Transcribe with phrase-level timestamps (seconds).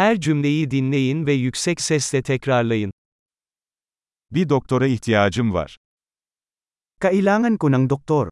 [0.00, 2.92] Her cümleyi dinleyin ve yüksek sesle tekrarlayın.
[4.30, 5.76] Bir doktora ihtiyacım var.
[7.00, 8.28] Kailangan ko ng doktor.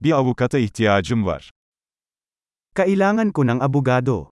[0.00, 1.50] Bir avukata ihtiyacım var.
[2.74, 4.30] Kailangan ko ng abogado.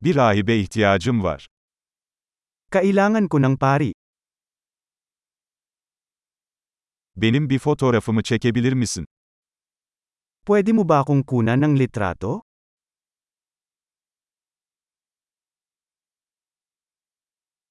[0.00, 1.46] Bir rahibe ihtiyacım var.
[2.70, 3.95] Kailangan ko ng pari.
[7.16, 9.06] Benim bir fotoğrafımı çekebilir misin?
[10.46, 12.42] Pwede mo ba akong kunan ng litrato?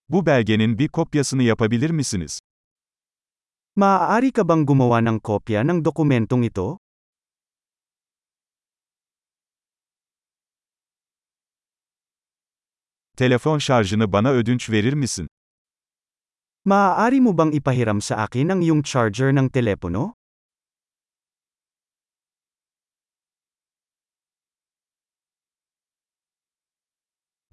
[0.10, 2.40] Bu belgenin bir kopyasını yapabilir misiniz?
[3.76, 6.78] Maaari ka bang gumawa ng kopya ng dokumentong ito?
[13.18, 15.28] Telefon şarjını bana ödünç verir misin?
[16.66, 20.18] Maaari mo bang ipahiram sa akin ang iyong charger ng telepono?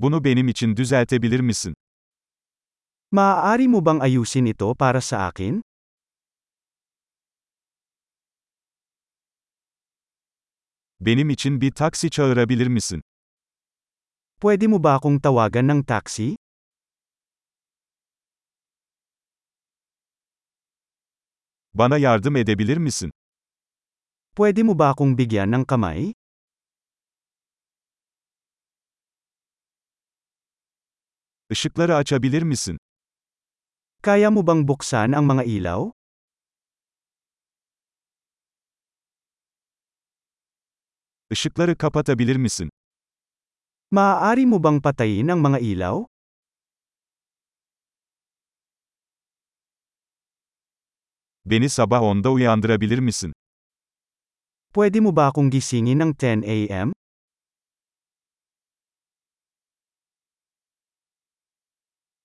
[0.01, 1.77] Bunu benim için düzeltebilir misin?
[3.13, 5.61] Maaari mo bang ayusin ito para sa akin?
[11.01, 13.03] Benim için bir taksi çağırabilir misin?
[14.41, 16.42] Pwede mo ba akong tawagan ng taxi?
[21.75, 23.11] Bana yardım edebilir misin?
[24.37, 26.13] Pwede mo ba akong bigyan ng kamay?
[31.51, 32.79] Işıkları açabilir misin?
[34.03, 35.93] Kaya mo bang buksan ang mga ilaw?
[41.31, 42.71] Işıkları kapatabilir misin?
[43.91, 46.12] Maaari mo bang patayin ang mga ilaw?
[51.45, 53.33] Beni sabah 10'da uyandırabilir misin?
[54.75, 56.93] Pwede mo ba akong gisingin ng 10 a.m.?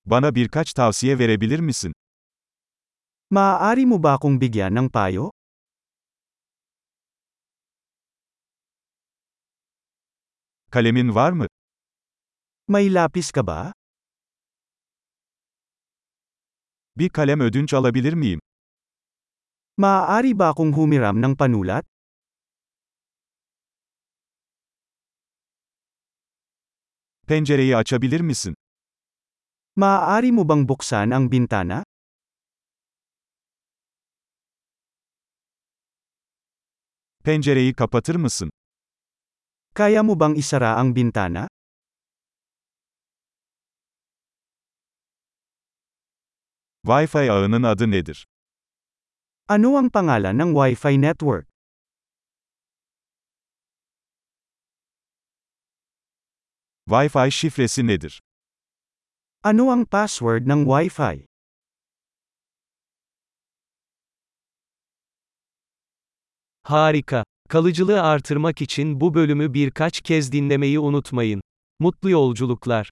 [0.06, 1.94] Bana birkaç tavsiye verebilir misin?
[3.30, 5.32] Maaari mo ba akong bigyan ng payo?
[10.72, 11.48] Kalemin var mı?
[12.68, 13.74] May lapis ka ba?
[16.96, 18.40] Bir kalem ödünç alabilir miyim?
[19.78, 21.86] Maaari ba akong humiram ng panulat?
[27.30, 28.58] Pencereyi açabilir misin?
[29.78, 31.86] Maaari mo bang buksan ang bintana?
[37.24, 38.50] Pencereyi kapatır mısın?
[39.78, 41.46] Kaya mo bang isara ang bintana?
[46.84, 48.28] Wi-Fi ağının adı nedir?
[49.48, 51.48] Ano ang pangalan ng Wi-Fi network?
[56.92, 58.20] Wi-Fi şifresi nedir?
[59.48, 61.24] Ano ang password ng Wi-Fi?
[66.64, 67.24] Harika.
[67.50, 71.42] Kalıcılığı artırmak için bu bölümü birkaç kez dinlemeyi unutmayın.
[71.80, 72.90] Mutlu yolculuklar.